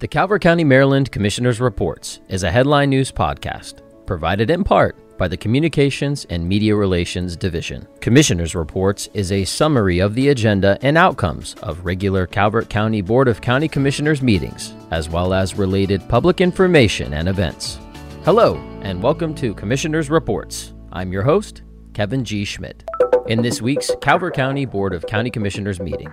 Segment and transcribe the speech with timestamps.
[0.00, 5.26] The Calvert County, Maryland Commissioner's Reports is a headline news podcast provided in part by
[5.26, 7.84] the Communications and Media Relations Division.
[8.00, 13.26] Commissioner's Reports is a summary of the agenda and outcomes of regular Calvert County Board
[13.26, 17.80] of County Commissioners meetings, as well as related public information and events.
[18.24, 20.74] Hello, and welcome to Commissioner's Reports.
[20.92, 21.62] I'm your host,
[21.92, 22.44] Kevin G.
[22.44, 22.84] Schmidt.
[23.26, 26.12] In this week's Calvert County Board of County Commissioners meeting,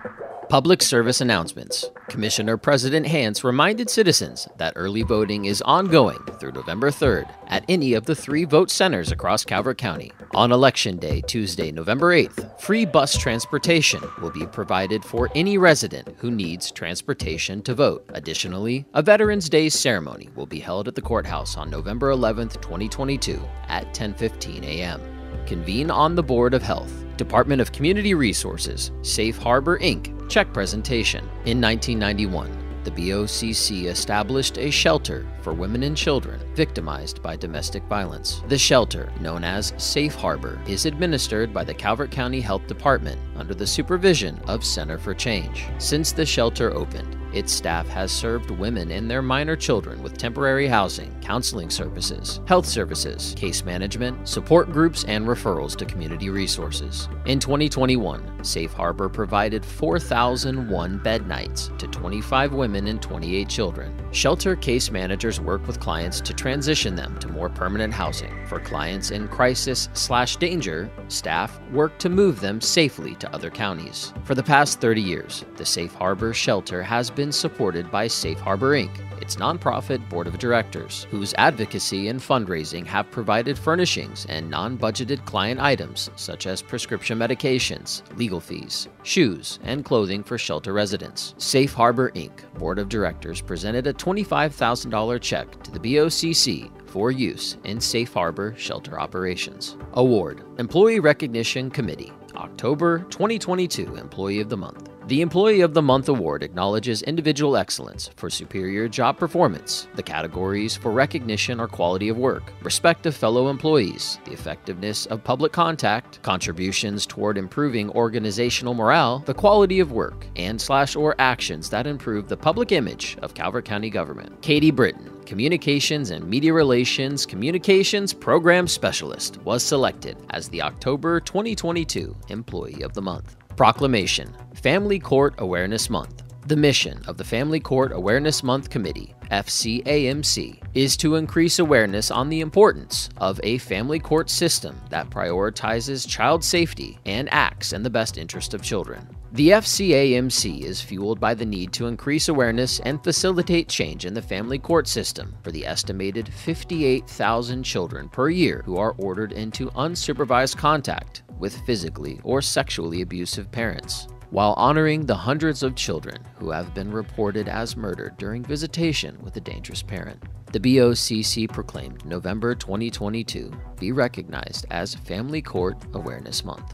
[0.50, 1.90] Public service announcements.
[2.08, 7.94] Commissioner President Hance reminded citizens that early voting is ongoing through November 3rd at any
[7.94, 10.12] of the three vote centers across Calvert County.
[10.36, 16.16] On Election Day, Tuesday, November 8th, free bus transportation will be provided for any resident
[16.20, 18.06] who needs transportation to vote.
[18.14, 23.42] Additionally, a Veterans Day ceremony will be held at the courthouse on November 11th, 2022
[23.68, 25.15] at 10:15 a.m.
[25.46, 26.92] Convene on the Board of Health.
[27.18, 31.24] Department of Community Resources, Safe Harbor Inc., check presentation.
[31.46, 38.44] In 1991, the BOCC established a shelter for women and children victimized by domestic violence.
[38.48, 43.56] The shelter, known as Safe Harbor, is administered by the Calvert County Health Department under
[43.56, 45.66] the supervision of Center for Change.
[45.80, 50.68] Since the shelter opened, its staff has served women and their minor children with temporary
[50.68, 57.10] housing, counseling services, health services, case management, support groups, and referrals to community resources.
[57.26, 63.94] In 2021, Safe Harbor provided 4,001 bed nights to 25 women and 28 children.
[64.16, 68.46] Shelter case managers work with clients to transition them to more permanent housing.
[68.46, 74.14] For clients in crisis slash danger, staff work to move them safely to other counties.
[74.24, 78.72] For the past 30 years, the Safe Harbor shelter has been supported by Safe Harbor
[78.72, 84.78] Inc., its nonprofit board of directors, whose advocacy and fundraising have provided furnishings and non
[84.78, 91.34] budgeted client items such as prescription medications, legal fees, shoes, and clothing for shelter residents.
[91.40, 92.54] Safe Harbor Inc.
[92.60, 98.54] board of directors presented a $25,000 check to the BOCC for use in Safe Harbor
[98.56, 99.76] shelter operations.
[99.94, 104.85] Award Employee Recognition Committee, October 2022 Employee of the Month.
[105.08, 109.88] The Employee of the Month award acknowledges individual excellence for superior job performance.
[109.94, 115.24] The categories for recognition are quality of work, respect of fellow employees, the effectiveness of
[115.24, 121.70] public contact, contributions toward improving organizational morale, the quality of work, and slash or actions
[121.70, 124.42] that improve the public image of Calvert County government.
[124.42, 132.16] Katie Britton, Communications and Media Relations Communications Program Specialist, was selected as the October 2022
[132.30, 133.36] Employee of the Month.
[133.56, 136.24] Proclamation Family Court Awareness Month.
[136.48, 142.28] The mission of the Family Court Awareness Month Committee, FCAMC, is to increase awareness on
[142.28, 147.90] the importance of a family court system that prioritizes child safety and acts in the
[147.90, 149.08] best interest of children.
[149.36, 154.22] The FCAMC is fueled by the need to increase awareness and facilitate change in the
[154.22, 160.56] family court system for the estimated 58,000 children per year who are ordered into unsupervised
[160.56, 166.74] contact with physically or sexually abusive parents, while honoring the hundreds of children who have
[166.74, 170.24] been reported as murdered during visitation with a dangerous parent.
[170.54, 173.52] The BOCC proclaimed November 2022
[173.82, 176.74] be recognized as Family Court Awareness Month.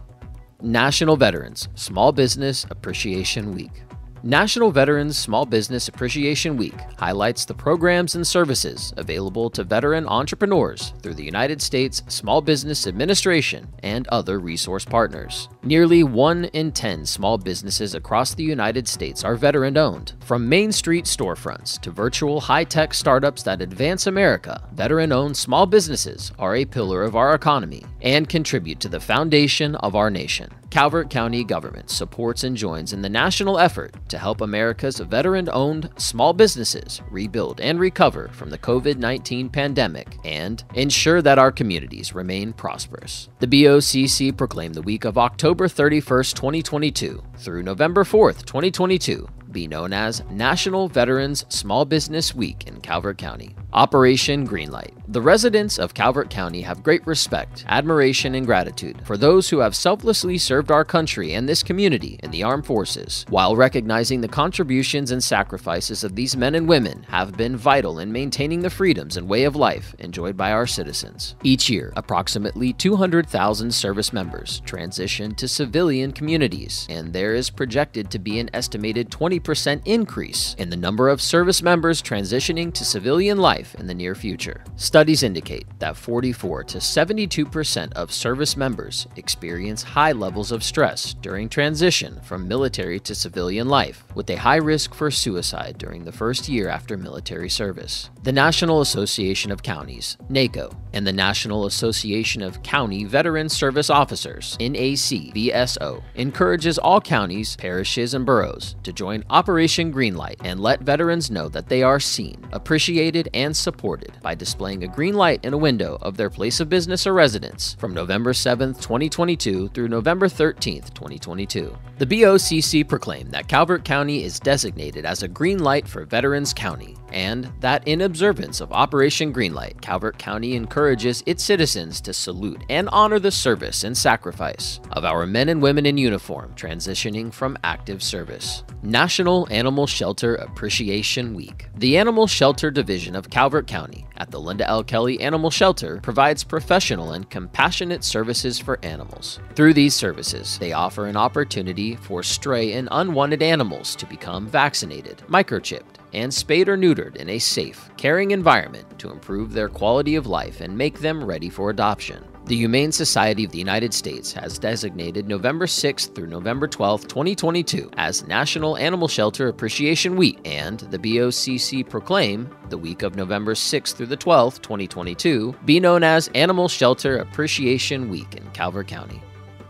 [0.63, 3.81] National Veterans Small Business Appreciation Week.
[4.23, 10.94] National Veterans Small Business Appreciation Week highlights the programs and services available to veteran entrepreneurs
[11.01, 15.50] through the United States Small Business Administration and other resource partners.
[15.63, 20.13] Nearly 1 in 10 small businesses across the United States are veteran owned.
[20.19, 25.66] From Main Street storefronts to virtual high tech startups that advance America, veteran owned small
[25.66, 30.51] businesses are a pillar of our economy and contribute to the foundation of our nation.
[30.69, 35.89] Calvert County government supports and joins in the national effort to help America's veteran owned
[35.97, 42.16] small businesses rebuild and recover from the COVID 19 pandemic and ensure that our communities
[42.16, 43.29] remain prosperous.
[43.39, 49.94] The BOCC proclaimed the week of October 31st, 2022 through November 4th, 2022 be known
[49.94, 53.56] as National Veterans Small Business Week in Calvert County.
[53.74, 54.92] Operation Greenlight.
[55.07, 59.75] The residents of Calvert County have great respect, admiration, and gratitude for those who have
[59.75, 65.12] selflessly served our country and this community in the armed forces, while recognizing the contributions
[65.12, 69.27] and sacrifices of these men and women have been vital in maintaining the freedoms and
[69.27, 71.36] way of life enjoyed by our citizens.
[71.44, 78.19] Each year, approximately 200,000 service members transition to civilian communities, and there is projected to
[78.19, 79.40] be an estimated 20%
[79.85, 84.15] increase in the number of service members transitioning to civilian life life in the near
[84.15, 84.63] future.
[84.75, 91.49] Studies indicate that 44 to 72% of service members experience high levels of stress during
[91.49, 96.49] transition from military to civilian life, with a high risk for suicide during the first
[96.49, 98.09] year after military service.
[98.23, 104.57] The National Association of Counties, NACO, and the National Association of County Veteran Service Officers,
[104.59, 111.48] NACVSO, encourages all counties, parishes, and boroughs to join Operation Greenlight and let veterans know
[111.48, 115.98] that they are seen, appreciated, and supported by displaying a green light in a window
[116.01, 121.74] of their place of business or residence from November 7, 2022 through November 13, 2022.
[121.98, 126.98] The BOCC proclaimed that Calvert County is designated as a green light for Veterans County
[127.13, 132.90] and that in observance of Operation Greenlight, Calvert County encourages its citizens to salute and
[132.90, 138.02] honor the service and sacrifice of our men and women in uniform transitioning from active
[138.02, 138.63] service.
[138.84, 141.69] National Animal Shelter Appreciation Week.
[141.75, 144.84] The Animal Shelter Division of Calvert County at the Linda L.
[144.84, 149.40] Kelly Animal Shelter provides professional and compassionate services for animals.
[149.56, 155.18] Through these services, they offer an opportunity for stray and unwanted animals to become vaccinated,
[155.28, 160.28] microchipped, and spayed or neutered in a safe, caring environment to improve their quality of
[160.28, 162.24] life and make them ready for adoption.
[162.46, 167.92] The Humane Society of the United States has designated November 6th through November 12th, 2022
[167.98, 173.94] as National Animal Shelter Appreciation Week, and the BOCC proclaim the week of November 6th
[173.94, 179.22] through the 12th, 2022, be known as Animal Shelter Appreciation Week in Calvert County.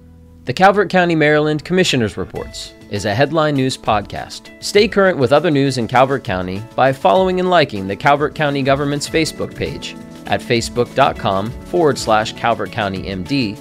[0.45, 4.51] The Calvert County, Maryland Commissioner's Reports is a headline news podcast.
[4.61, 8.61] Stay current with other news in Calvert County by following and liking the Calvert County
[8.61, 9.95] government's Facebook page
[10.27, 13.57] at facebook.com forward slash Calvert County MD,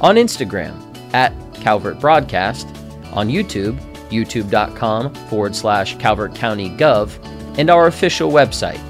[0.00, 0.74] on Instagram
[1.14, 2.66] at Calvert Broadcast,
[3.12, 7.16] on YouTube, youtube.com forward slash Calvert County Gov,
[7.58, 8.80] and our official website,